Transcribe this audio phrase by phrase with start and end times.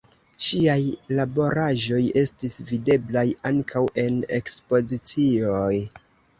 [0.43, 0.77] Ŝiaj
[1.19, 5.73] laboraĵoj estis videblaj ankaŭ en ekspozicioj.